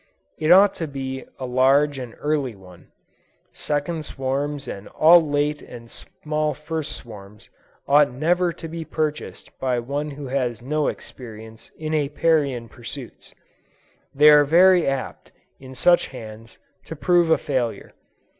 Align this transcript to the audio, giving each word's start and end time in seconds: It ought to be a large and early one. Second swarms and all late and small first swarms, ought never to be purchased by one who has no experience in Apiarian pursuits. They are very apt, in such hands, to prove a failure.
It 0.39 0.51
ought 0.51 0.73
to 0.81 0.87
be 0.87 1.25
a 1.37 1.45
large 1.45 1.99
and 1.99 2.15
early 2.17 2.55
one. 2.55 2.91
Second 3.53 4.03
swarms 4.03 4.67
and 4.67 4.87
all 4.87 5.21
late 5.21 5.61
and 5.61 5.91
small 5.91 6.55
first 6.55 6.93
swarms, 6.93 7.51
ought 7.87 8.11
never 8.11 8.51
to 8.51 8.67
be 8.67 8.83
purchased 8.83 9.51
by 9.59 9.77
one 9.79 10.09
who 10.09 10.25
has 10.29 10.59
no 10.63 10.87
experience 10.87 11.71
in 11.77 11.93
Apiarian 11.93 12.67
pursuits. 12.67 13.31
They 14.15 14.31
are 14.31 14.43
very 14.43 14.87
apt, 14.87 15.33
in 15.59 15.75
such 15.75 16.07
hands, 16.07 16.57
to 16.85 16.95
prove 16.95 17.29
a 17.29 17.37
failure. 17.37 17.93